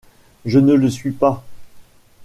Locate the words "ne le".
0.57-0.89